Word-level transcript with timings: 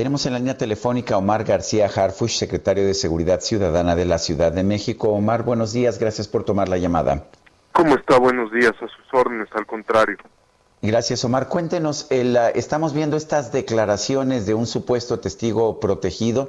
Tenemos 0.00 0.24
en 0.24 0.32
la 0.32 0.38
línea 0.38 0.56
telefónica 0.56 1.14
a 1.14 1.18
Omar 1.18 1.44
García 1.44 1.84
Harfush, 1.94 2.38
secretario 2.38 2.86
de 2.86 2.94
Seguridad 2.94 3.42
Ciudadana 3.42 3.94
de 3.94 4.06
la 4.06 4.16
Ciudad 4.16 4.50
de 4.50 4.62
México. 4.62 5.10
Omar, 5.10 5.42
buenos 5.42 5.74
días, 5.74 5.98
gracias 5.98 6.26
por 6.26 6.42
tomar 6.42 6.70
la 6.70 6.78
llamada. 6.78 7.26
¿Cómo 7.72 7.96
está? 7.96 8.18
Buenos 8.18 8.50
días, 8.50 8.72
a 8.80 8.88
sus 8.88 9.12
órdenes, 9.12 9.48
al 9.52 9.66
contrario. 9.66 10.16
Gracias, 10.80 11.22
Omar. 11.26 11.50
Cuéntenos, 11.50 12.06
el, 12.08 12.34
uh, 12.34 12.56
estamos 12.58 12.94
viendo 12.94 13.18
estas 13.18 13.52
declaraciones 13.52 14.46
de 14.46 14.54
un 14.54 14.66
supuesto 14.66 15.20
testigo 15.20 15.80
protegido 15.80 16.48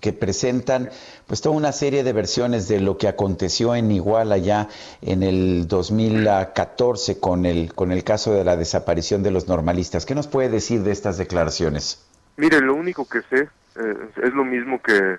que 0.00 0.12
presentan 0.12 0.90
pues 1.28 1.40
toda 1.40 1.54
una 1.54 1.70
serie 1.70 2.02
de 2.02 2.12
versiones 2.12 2.66
de 2.66 2.80
lo 2.80 2.98
que 2.98 3.06
aconteció 3.06 3.76
en 3.76 3.92
Iguala 3.92 4.38
ya 4.38 4.70
en 5.02 5.22
el 5.22 5.68
2014 5.68 7.20
con 7.20 7.46
el 7.46 7.72
con 7.74 7.92
el 7.92 8.02
caso 8.02 8.32
de 8.32 8.42
la 8.42 8.56
desaparición 8.56 9.22
de 9.22 9.30
los 9.30 9.46
normalistas. 9.46 10.04
¿Qué 10.04 10.16
nos 10.16 10.26
puede 10.26 10.48
decir 10.48 10.82
de 10.82 10.90
estas 10.90 11.16
declaraciones? 11.16 12.07
Mire, 12.38 12.60
lo 12.60 12.74
único 12.74 13.08
que 13.08 13.20
sé 13.22 13.48
eh, 13.74 14.10
es 14.22 14.32
lo 14.32 14.44
mismo 14.44 14.80
que, 14.80 15.18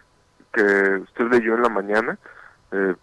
que 0.54 0.62
usted 1.04 1.26
leyó 1.30 1.54
en 1.56 1.64
la 1.64 1.70
mañana. 1.70 2.18
Eh, 2.72 2.96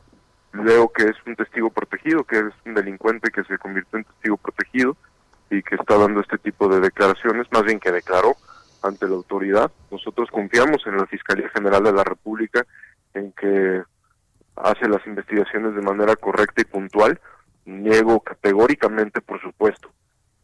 leo 0.54 0.88
que 0.88 1.02
es 1.02 1.16
un 1.26 1.36
testigo 1.36 1.68
protegido, 1.68 2.24
que 2.24 2.38
es 2.38 2.54
un 2.64 2.72
delincuente 2.72 3.30
que 3.30 3.44
se 3.44 3.58
convirtió 3.58 3.98
en 3.98 4.04
testigo 4.04 4.38
protegido 4.38 4.96
y 5.50 5.62
que 5.62 5.74
está 5.74 5.98
dando 5.98 6.20
este 6.20 6.38
tipo 6.38 6.66
de 6.66 6.80
declaraciones, 6.80 7.46
más 7.52 7.64
bien 7.64 7.78
que 7.78 7.92
declaró 7.92 8.36
ante 8.82 9.06
la 9.06 9.16
autoridad. 9.16 9.70
Nosotros 9.90 10.30
confiamos 10.30 10.86
en 10.86 10.96
la 10.96 11.04
Fiscalía 11.04 11.50
General 11.50 11.84
de 11.84 11.92
la 11.92 12.02
República 12.02 12.64
en 13.12 13.32
que 13.32 13.82
hace 14.56 14.88
las 14.88 15.06
investigaciones 15.06 15.74
de 15.74 15.82
manera 15.82 16.16
correcta 16.16 16.62
y 16.62 16.64
puntual. 16.64 17.20
Niego 17.66 18.20
categóricamente, 18.20 19.20
por 19.20 19.42
supuesto, 19.42 19.90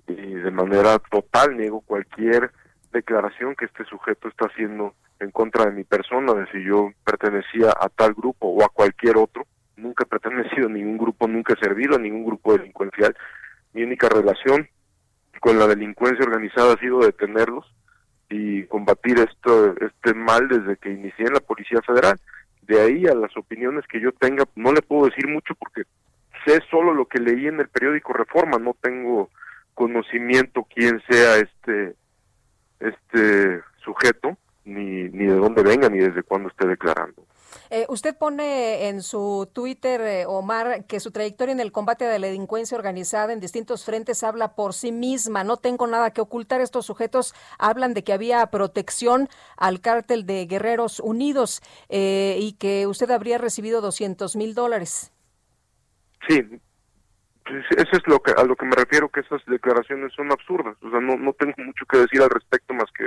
y 0.08 0.34
de 0.34 0.50
manera 0.50 0.98
total 0.98 1.56
niego 1.56 1.80
cualquier 1.80 2.52
declaración 2.92 3.54
que 3.56 3.64
este 3.64 3.84
sujeto 3.84 4.28
está 4.28 4.46
haciendo 4.46 4.94
en 5.18 5.30
contra 5.30 5.66
de 5.66 5.72
mi 5.72 5.84
persona, 5.84 6.34
de 6.34 6.46
si 6.50 6.62
yo 6.64 6.92
pertenecía 7.04 7.70
a 7.70 7.88
tal 7.88 8.14
grupo 8.14 8.48
o 8.48 8.64
a 8.64 8.68
cualquier 8.68 9.16
otro. 9.16 9.46
Nunca 9.76 10.04
he 10.04 10.06
pertenecido 10.06 10.68
a 10.68 10.70
ningún 10.70 10.98
grupo, 10.98 11.26
nunca 11.26 11.54
he 11.54 11.64
servido 11.64 11.96
a 11.96 11.98
ningún 11.98 12.24
grupo 12.24 12.56
delincuencial. 12.56 13.16
Mi 13.72 13.82
única 13.82 14.08
relación 14.08 14.68
con 15.40 15.58
la 15.58 15.66
delincuencia 15.66 16.24
organizada 16.24 16.74
ha 16.74 16.78
sido 16.78 17.00
detenerlos 17.00 17.66
y 18.28 18.64
combatir 18.64 19.18
esto, 19.18 19.74
este 19.80 20.14
mal 20.14 20.48
desde 20.48 20.76
que 20.76 20.90
inicié 20.90 21.26
en 21.26 21.34
la 21.34 21.40
Policía 21.40 21.80
Federal. 21.82 22.18
De 22.62 22.80
ahí 22.80 23.06
a 23.06 23.14
las 23.14 23.36
opiniones 23.36 23.84
que 23.88 24.00
yo 24.00 24.12
tenga, 24.12 24.44
no 24.54 24.72
le 24.72 24.82
puedo 24.82 25.06
decir 25.06 25.26
mucho 25.28 25.54
porque 25.54 25.82
sé 26.46 26.60
solo 26.70 26.94
lo 26.94 27.06
que 27.06 27.18
leí 27.18 27.46
en 27.46 27.60
el 27.60 27.68
periódico 27.68 28.12
Reforma, 28.12 28.58
no 28.58 28.76
tengo 28.80 29.30
conocimiento 29.74 30.66
quién 30.74 31.02
sea 31.08 31.36
este 31.36 31.51
sujeto, 34.02 34.36
ni, 34.64 35.08
ni 35.10 35.26
de 35.26 35.34
dónde 35.34 35.62
venga, 35.62 35.88
ni 35.88 35.98
desde 35.98 36.22
cuándo 36.22 36.48
esté 36.48 36.66
declarando. 36.66 37.24
Eh, 37.70 37.86
usted 37.88 38.16
pone 38.16 38.88
en 38.88 39.02
su 39.02 39.48
Twitter, 39.52 40.00
eh, 40.02 40.24
Omar, 40.26 40.84
que 40.86 41.00
su 41.00 41.10
trayectoria 41.10 41.52
en 41.52 41.60
el 41.60 41.72
combate 41.72 42.04
de 42.04 42.18
la 42.18 42.26
delincuencia 42.26 42.76
organizada 42.76 43.32
en 43.32 43.40
distintos 43.40 43.84
frentes 43.84 44.22
habla 44.22 44.54
por 44.54 44.74
sí 44.74 44.92
misma. 44.92 45.44
No 45.44 45.56
tengo 45.56 45.86
nada 45.86 46.12
que 46.12 46.20
ocultar. 46.20 46.60
Estos 46.60 46.86
sujetos 46.86 47.34
hablan 47.58 47.94
de 47.94 48.04
que 48.04 48.12
había 48.12 48.46
protección 48.46 49.28
al 49.56 49.80
cártel 49.80 50.26
de 50.26 50.46
Guerreros 50.46 51.00
Unidos 51.00 51.62
eh, 51.88 52.36
y 52.40 52.54
que 52.54 52.86
usted 52.86 53.10
habría 53.10 53.38
recibido 53.38 53.80
200 53.80 54.36
mil 54.36 54.54
dólares. 54.54 55.12
Sí, 56.28 56.42
pues 57.44 57.64
eso 57.70 57.96
es 57.96 58.06
lo 58.06 58.20
que, 58.20 58.32
a 58.32 58.44
lo 58.44 58.54
que 58.54 58.66
me 58.66 58.76
refiero, 58.76 59.08
que 59.08 59.20
esas 59.20 59.42
declaraciones 59.46 60.12
son 60.14 60.30
absurdas. 60.30 60.76
O 60.82 60.90
sea, 60.90 61.00
no, 61.00 61.16
no 61.16 61.32
tengo 61.32 61.54
mucho 61.58 61.84
que 61.86 61.98
decir 61.98 62.22
al 62.22 62.30
respecto 62.30 62.72
más 62.74 62.90
que, 62.96 63.04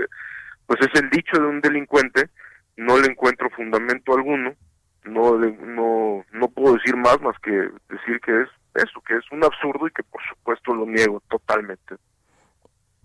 pues 0.65 0.79
es 0.81 1.01
el 1.01 1.09
dicho 1.09 1.39
de 1.39 1.47
un 1.47 1.61
delincuente 1.61 2.29
no 2.77 2.97
le 2.97 3.07
encuentro 3.07 3.49
fundamento 3.51 4.13
alguno, 4.13 4.53
no, 5.03 5.37
no, 5.37 6.25
no 6.31 6.47
puedo 6.49 6.73
decir 6.75 6.95
más 6.97 7.21
más 7.21 7.37
que 7.39 7.51
decir 7.51 8.19
que 8.21 8.41
es 8.41 8.49
eso, 8.73 9.01
que 9.07 9.15
es 9.15 9.23
un 9.31 9.43
absurdo 9.43 9.87
y 9.87 9.91
que 9.91 10.03
por 10.03 10.21
supuesto 10.27 10.73
lo 10.73 10.85
niego 10.85 11.21
totalmente. 11.29 11.95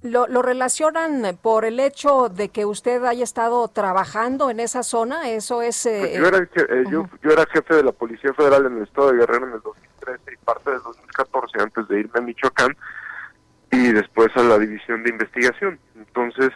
¿Lo, 0.03 0.27
lo 0.27 0.41
relacionan 0.41 1.37
por 1.43 1.67
el 1.67 1.79
hecho 1.79 2.31
de 2.31 2.49
que 2.49 2.65
usted 2.65 3.05
haya 3.05 3.23
estado 3.23 3.69
trabajando 3.69 4.49
en 4.49 4.59
esa 4.59 4.83
zona? 4.83 5.29
¿Eso 5.29 5.61
es...? 5.61 5.85
Eh, 5.85 5.99
pues 6.01 6.19
yo, 6.19 6.27
era, 6.27 6.39
eh, 6.39 6.85
yo, 6.91 7.09
yo, 7.23 7.31
era 7.31 7.45
jefe 7.53 7.75
de 7.75 7.85
la 7.85 7.93
Policía 7.93 8.33
Federal 8.33 8.65
en 8.65 8.79
el 8.79 8.85
estado 8.85 9.13
de 9.13 9.19
Guerrero 9.19 9.47
en 9.49 9.53
el 9.53 9.61
2013 9.61 10.23
y 10.33 10.45
parte 10.45 10.71
del 10.71 10.81
2014 10.83 11.63
antes 11.63 11.89
de 11.89 12.01
irme 12.01 12.13
a 12.15 12.23
Michoacán 12.23 12.75
y 13.73 13.93
después 13.93 14.35
a 14.37 14.43
la 14.43 14.59
división 14.59 15.03
de 15.03 15.11
investigación. 15.11 15.79
Entonces, 15.95 16.51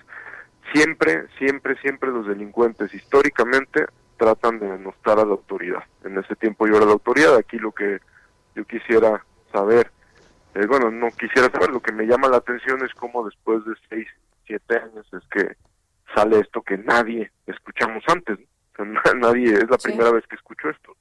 siempre, 0.75 1.29
siempre, 1.39 1.77
siempre 1.81 2.11
los 2.11 2.27
delincuentes 2.27 2.93
históricamente 2.93 3.87
tratan 4.19 4.59
de 4.59 4.71
denostar 4.71 5.19
a 5.21 5.25
la 5.25 5.33
autoridad. 5.33 5.85
En 6.05 6.19
ese 6.19 6.35
tiempo 6.35 6.67
yo 6.67 6.77
era 6.77 6.87
la 6.87 6.93
autoridad, 6.93 7.37
aquí 7.37 7.59
lo 7.59 7.73
que 7.73 8.01
yo 8.57 8.65
quisiera 8.65 9.25
saber, 9.53 9.91
eh, 10.55 10.67
bueno, 10.67 10.91
no 10.91 11.09
quisiera 11.11 11.51
saber, 11.51 11.71
lo 11.71 11.81
que 11.81 11.93
me 11.93 12.07
llama 12.07 12.29
la 12.29 12.39
atención 12.39 12.85
es 12.85 12.93
cómo 12.95 13.25
después 13.25 13.65
de 13.65 13.75
seis, 13.89 14.09
siete 14.47 14.77
años 14.77 15.07
es 15.13 15.23
que 15.31 15.57
sale 16.15 16.41
esto 16.41 16.63
que 16.63 16.77
nadie 16.79 17.31
escuchamos 17.47 18.03
antes. 18.09 18.39
nadie, 19.17 19.55
es 19.55 19.71
la 19.71 19.79
primera 19.79 20.11
vez 20.11 20.25
que 20.29 20.35
escucho 20.35 20.69
esto. 20.69 20.97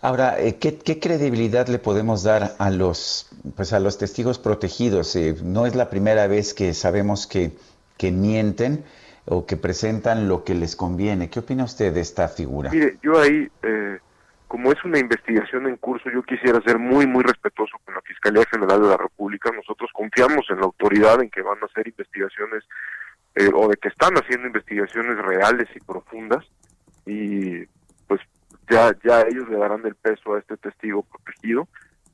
Ahora, 0.00 0.40
eh, 0.40 0.56
¿qué, 0.58 0.78
¿qué, 0.78 0.98
credibilidad 0.98 1.68
le 1.68 1.78
podemos 1.78 2.22
dar 2.22 2.56
a 2.58 2.70
los, 2.70 3.30
pues 3.54 3.72
a 3.72 3.80
los 3.80 3.98
testigos 3.98 4.38
protegidos? 4.38 5.14
Eh, 5.14 5.36
no 5.42 5.66
es 5.66 5.76
la 5.76 5.88
primera 5.88 6.26
vez 6.26 6.52
que 6.52 6.74
sabemos 6.74 7.26
que 7.26 7.52
que 7.98 8.12
mienten 8.12 8.84
o 9.26 9.44
que 9.44 9.56
presentan 9.58 10.28
lo 10.28 10.44
que 10.44 10.54
les 10.54 10.74
conviene. 10.74 11.28
¿Qué 11.28 11.40
opina 11.40 11.64
usted 11.64 11.92
de 11.92 12.00
esta 12.00 12.28
figura? 12.28 12.70
Mire, 12.70 12.96
yo 13.02 13.20
ahí, 13.20 13.46
eh, 13.62 13.98
como 14.46 14.72
es 14.72 14.82
una 14.84 14.98
investigación 14.98 15.66
en 15.66 15.76
curso, 15.76 16.08
yo 16.08 16.22
quisiera 16.22 16.62
ser 16.62 16.78
muy, 16.78 17.06
muy 17.06 17.22
respetuoso 17.22 17.76
con 17.84 17.94
la 17.94 18.00
Fiscalía 18.00 18.44
General 18.50 18.80
de 18.80 18.88
la 18.88 18.96
República. 18.96 19.50
Nosotros 19.54 19.90
confiamos 19.92 20.46
en 20.48 20.60
la 20.60 20.64
autoridad, 20.64 21.20
en 21.20 21.28
que 21.28 21.42
van 21.42 21.58
a 21.60 21.66
hacer 21.66 21.86
investigaciones 21.86 22.64
eh, 23.34 23.50
o 23.52 23.68
de 23.68 23.76
que 23.76 23.88
están 23.88 24.14
haciendo 24.14 24.46
investigaciones 24.46 25.18
reales 25.18 25.68
y 25.74 25.80
profundas 25.80 26.44
y 27.04 27.66
pues 28.06 28.20
ya, 28.70 28.94
ya 29.04 29.22
ellos 29.22 29.48
le 29.48 29.58
darán 29.58 29.84
el 29.84 29.94
peso 29.94 30.34
a 30.34 30.38
este 30.38 30.56
testigo 30.56 31.02
protegido 31.02 31.68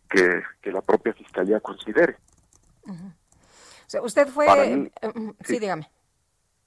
que, 0.08 0.42
que 0.60 0.72
la 0.72 0.80
propia 0.80 1.12
Fiscalía 1.12 1.60
considere 1.60 2.16
usted 4.02 4.28
fue... 4.28 4.46
Eh, 4.46 4.76
mm, 4.76 4.90
sí, 5.44 5.58
dígame. 5.58 5.90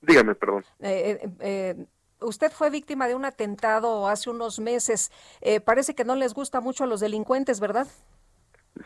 Dígame, 0.01 0.35
perdón. 0.35 0.63
Eh, 0.79 1.29
eh, 1.39 1.75
usted 2.21 2.51
fue 2.51 2.69
víctima 2.69 3.07
de 3.07 3.15
un 3.15 3.25
atentado 3.25 4.07
hace 4.07 4.29
unos 4.29 4.59
meses. 4.59 5.11
parece 5.65 5.95
que 5.95 6.05
no 6.05 6.15
les 6.15 6.33
gusta 6.33 6.61
mucho 6.61 6.83
a 6.83 6.87
los 6.87 6.99
delincuentes, 6.99 7.59
¿verdad? 7.59 7.87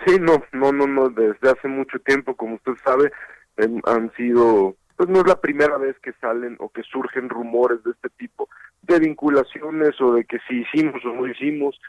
Sí, 0.06 0.18
no, 0.20 0.42
no, 0.54 0.72
no, 0.72 0.88
no. 0.88 1.10
Desde 1.10 1.50
hace 1.50 1.68
mucho 1.68 2.00
tiempo, 2.00 2.36
como 2.36 2.56
usted 2.56 2.74
sabe, 2.84 3.12
han 3.86 4.12
sido, 4.16 4.76
pues 4.96 5.10
no 5.10 5.20
es 5.20 5.28
la 5.28 5.40
primera 5.40 5.78
vez 5.78 5.98
que 6.00 6.14
salen 6.14 6.56
o 6.60 6.70
que 6.70 6.84
surgen 6.84 7.30
rumores 7.30 7.84
de 7.84 7.92
este 7.92 8.10
tipo, 8.10 8.48
de 8.84 9.00
vinculaciones 9.00 10.00
o 10.00 10.14
de 10.14 10.24
que 10.26 10.40
si 10.48 10.62
hicimos 10.62 11.04
o 11.06 11.14
no 11.14 11.28
hicimos. 11.28 11.80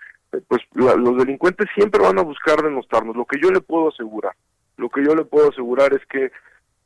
Pues 0.48 0.62
los 0.74 1.16
delincuentes 1.18 1.68
siempre 1.74 2.02
van 2.02 2.18
a 2.18 2.22
buscar 2.22 2.62
denostarnos. 2.62 3.14
Lo 3.14 3.26
que 3.26 3.38
yo 3.38 3.50
le 3.50 3.60
puedo 3.60 3.88
asegurar 3.88 4.34
lo 4.76 4.88
que 4.88 5.04
yo 5.04 5.14
le 5.14 5.24
puedo 5.24 5.50
asegurar 5.50 5.94
es 5.94 6.04
que 6.06 6.32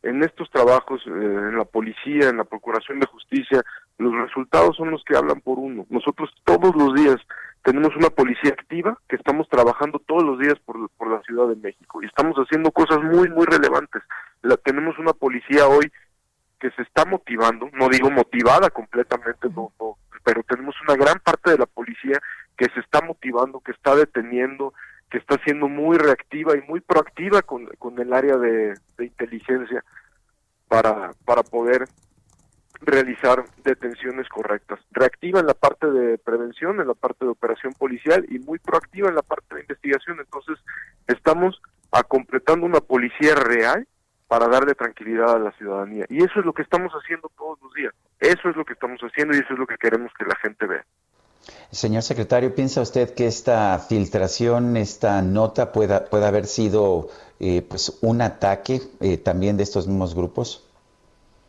en 0.09 0.23
estos 0.23 0.51
trabajos, 0.51 1.03
eh, 1.07 1.11
en 1.11 1.59
la 1.59 1.65
policía, 1.65 2.29
en 2.29 2.39
la 2.39 2.45
procuración 2.45 3.01
de 3.01 3.07
justicia, 3.07 3.63
los 3.99 4.15
resultados 4.15 4.77
son 4.77 4.91
los 4.91 5.03
que 5.05 5.17
hablan 5.17 5.41
por 5.41 5.59
uno. 5.59 5.87
Nosotros 5.91 6.31
todos 6.45 6.75
los 6.77 6.95
días 6.95 7.17
tenemos 7.63 7.95
una 7.97 8.11
policía 8.11 8.53
activa 8.53 8.99
que 9.09 9.17
estamos 9.17 9.49
trabajando 9.49 9.99
todos 9.99 10.23
los 10.23 10.39
días 10.39 10.55
por, 10.65 10.89
por 10.91 11.11
la 11.11 11.21
Ciudad 11.23 11.49
de 11.49 11.57
México 11.57 12.03
y 12.03 12.07
estamos 12.07 12.37
haciendo 12.37 12.71
cosas 12.71 13.03
muy, 13.03 13.29
muy 13.29 13.45
relevantes. 13.47 14.03
La, 14.43 14.57
tenemos 14.57 14.99
una 14.99 15.13
policía 15.13 15.67
hoy 15.67 15.91
que 16.61 16.71
se 16.71 16.83
está 16.83 17.05
motivando, 17.05 17.69
no 17.73 17.89
digo 17.89 18.11
motivada 18.11 18.71
completamente, 18.71 19.49
no, 19.49 19.73
no, 19.81 19.97
pero 20.25 20.43
tenemos 20.45 20.75
una 20.87 20.97
gran 20.97 21.19
parte 21.21 21.51
de 21.51 21.59
la 21.59 21.67
policía 21.67 22.21
que 22.57 22.67
se 22.73 22.81
está 22.81 23.03
motivando, 23.03 23.61
que 23.61 23.73
está 23.73 23.95
deteniendo, 23.95 24.73
que 25.11 25.19
está 25.19 25.39
siendo 25.45 25.69
muy 25.69 25.99
reactiva 25.99 26.57
y 26.57 26.63
muy 26.63 26.81
proactiva 26.81 27.43
con, 27.43 27.67
con 27.79 27.99
el 28.01 28.13
área 28.13 28.37
de, 28.37 28.75
inteligencia. 28.99 29.85
para, 30.69 31.13
para 31.25 31.43
poder 31.43 31.87
realizar 32.81 33.45
detenciones 33.65 34.29
correctas. 34.29 34.81
Reactiva 34.91 35.41
en 35.41 35.47
la 35.47 35.55
parte 35.55 35.91
de 35.91 36.19
prevención, 36.19 36.81
en 36.81 36.89
la 36.89 36.95
parte 36.95 37.25
de 37.25 37.31
operación 37.31 37.73
policial 37.73 38.27
y 38.29 38.39
muy 38.39 38.59
proactiva 38.59 39.09
en 39.09 39.15
la 39.15 39.23
parte 39.23 39.55
de 39.55 39.63
investigación. 39.63 40.19
Entonces, 40.21 40.59
estamos 41.07 41.61
a 41.93 42.03
completando 42.03 42.67
una 42.67 42.81
policía 42.81 43.35
real 43.35 43.87
para 44.29 44.49
darle 44.49 44.75
tranquilidad 44.75 45.37
a 45.37 45.39
la 45.39 45.53
ciudadanía. 45.53 46.05
Y 46.09 46.19
eso 46.19 46.41
es 46.41 46.45
lo 46.45 46.53
que 46.53 46.63
estamos 46.63 46.93
haciendo 46.93 47.31
todos 47.37 47.59
los 47.63 47.73
días. 47.75 47.95
Eso 48.19 48.49
es 48.49 48.57
lo 48.57 48.65
que 48.65 48.73
estamos 48.73 49.01
haciendo 49.01 49.37
y 49.37 49.41
eso 49.41 49.53
es 49.53 49.59
lo 49.59 49.67
que 49.67 49.79
queremos 49.79 50.13
que 50.19 50.25
la 50.25 50.37
gente 50.37 50.67
vea. 50.67 50.85
Señor 51.71 52.03
secretario, 52.03 52.55
¿piensa 52.55 52.81
usted 52.81 53.15
que 53.15 53.27
esta 53.27 53.79
filtración, 53.79 54.77
esta 54.77 55.21
nota 55.23 55.73
pueda, 55.73 56.07
pueda 56.07 56.29
haber 56.29 56.47
sido 56.47 57.09
eh, 57.39 57.63
pues 57.69 57.99
un 58.03 58.23
ataque 58.23 58.81
eh, 59.01 59.19
también 59.19 59.57
de 59.57 59.65
estos 59.65 59.87
mismos 59.87 60.15
grupos? 60.15 60.67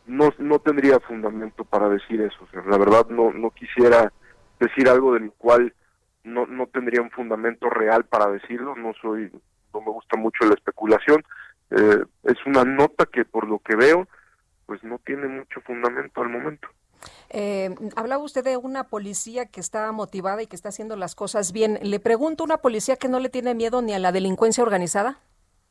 No, 0.06 0.32
no 0.38 0.58
tendría 0.58 1.00
fundamento 1.00 1.64
para 1.64 1.88
decir 1.88 2.20
eso. 2.20 2.46
la 2.66 2.78
verdad 2.78 3.06
no, 3.08 3.32
no 3.32 3.50
quisiera 3.50 4.12
decir 4.58 4.88
algo 4.88 5.14
del 5.14 5.32
cual 5.32 5.72
no, 6.24 6.46
no 6.46 6.66
tendría 6.66 7.02
un 7.02 7.10
fundamento 7.10 7.70
real 7.70 8.04
para 8.04 8.30
decirlo. 8.30 8.74
No 8.76 8.92
soy, 9.00 9.30
no 9.72 9.80
me 9.80 9.90
gusta 9.90 10.16
mucho 10.16 10.44
la 10.44 10.54
especulación. 10.54 11.22
Eh, 11.70 12.02
es 12.24 12.36
una 12.46 12.64
nota 12.64 13.06
que 13.06 13.24
por 13.24 13.46
lo 13.46 13.58
que 13.60 13.76
veo, 13.76 14.08
pues 14.66 14.82
no 14.84 14.98
tiene 14.98 15.28
mucho 15.28 15.60
fundamento 15.62 16.20
al 16.20 16.28
momento. 16.28 16.68
Eh, 17.30 17.74
hablaba 17.96 18.22
usted 18.22 18.44
de 18.44 18.56
una 18.56 18.84
policía 18.84 19.46
que 19.46 19.60
está 19.60 19.90
motivada 19.92 20.42
y 20.42 20.46
que 20.46 20.56
está 20.56 20.70
haciendo 20.70 20.96
las 20.96 21.14
cosas 21.14 21.52
bien. 21.52 21.78
Le 21.82 22.00
pregunto, 22.00 22.44
¿una 22.44 22.58
policía 22.58 22.96
que 22.96 23.08
no 23.08 23.20
le 23.20 23.28
tiene 23.28 23.54
miedo 23.54 23.82
ni 23.82 23.92
a 23.92 23.98
la 23.98 24.12
delincuencia 24.12 24.62
organizada? 24.62 25.18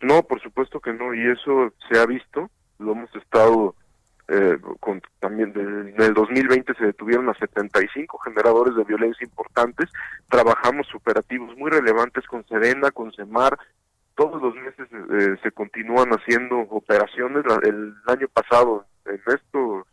No, 0.02 0.24
por 0.24 0.42
supuesto 0.42 0.80
que 0.80 0.94
no, 0.94 1.14
y 1.14 1.32
eso 1.32 1.74
se 1.90 2.00
ha 2.00 2.06
visto, 2.06 2.50
lo 2.78 2.92
hemos 2.92 3.14
estado 3.16 3.76
eh, 4.28 4.58
también 5.20 5.54
en 5.56 6.02
el 6.02 6.14
2020 6.14 6.74
se 6.76 6.86
detuvieron 6.86 7.30
a 7.30 7.34
75 7.36 8.18
generadores 8.20 8.76
de 8.76 8.84
violencia 8.84 9.26
importantes, 9.26 9.90
trabajamos 10.30 10.94
operativos 10.94 11.56
muy 11.58 11.72
relevantes 11.72 12.26
con 12.28 12.46
Serena, 12.46 12.92
con 12.92 13.12
Semar, 13.14 13.58
todos 14.16 14.42
los 14.42 14.54
meses 14.56 14.88
eh, 14.92 15.38
se 15.42 15.52
continúan 15.52 16.10
haciendo 16.10 16.60
operaciones, 16.60 17.44
el 17.64 17.96
año 18.08 18.28
pasado 18.28 18.86
en 19.06 19.22
estos 19.28 19.88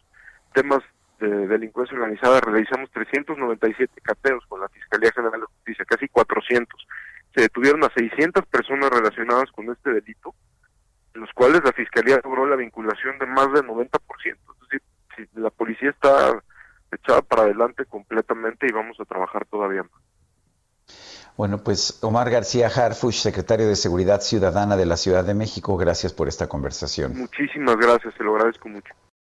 temas 0.52 0.80
de 1.20 1.46
delincuencia 1.46 1.96
organizada 1.96 2.40
realizamos 2.40 2.90
397 2.90 4.00
cateos 4.02 4.44
con 4.48 4.60
la 4.60 4.68
Fiscalía 4.68 5.12
General 5.12 5.40
de 5.40 5.46
Justicia, 5.46 5.84
casi 5.84 6.08
400. 6.08 6.86
Se 7.34 7.42
detuvieron 7.42 7.84
a 7.84 7.90
600 7.94 8.46
personas 8.46 8.90
relacionadas 8.90 9.50
con 9.52 9.70
este 9.70 9.92
delito, 9.92 10.34
en 11.14 11.20
los 11.22 11.30
cuales 11.32 11.62
la 11.64 11.72
Fiscalía 11.72 12.20
logró 12.22 12.46
la 12.46 12.56
vinculación 12.56 13.18
de 13.18 13.26
más 13.26 13.52
del 13.52 13.64
90%. 13.64 13.88
Es 14.24 14.36
decir, 15.16 15.28
la 15.34 15.50
policía 15.50 15.90
está 15.90 16.42
echada 16.92 17.22
para 17.22 17.42
adelante 17.42 17.84
completamente 17.86 18.66
y 18.68 18.72
vamos 18.72 18.98
a 19.00 19.04
trabajar 19.04 19.44
todavía 19.46 19.82
más. 19.82 20.02
Bueno, 21.36 21.58
pues 21.58 21.98
Omar 22.02 22.30
García 22.30 22.68
Harfush, 22.68 23.16
secretario 23.16 23.66
de 23.66 23.74
Seguridad 23.74 24.20
Ciudadana 24.20 24.76
de 24.76 24.86
la 24.86 24.96
Ciudad 24.96 25.24
de 25.24 25.34
México, 25.34 25.76
gracias 25.76 26.12
por 26.12 26.28
esta 26.28 26.48
conversación. 26.48 27.16
Muchísimas 27.16 27.76
gracias, 27.76 28.14
se 28.14 28.22
lo 28.22 28.36
agradezco 28.36 28.68
mucho. 28.68 28.94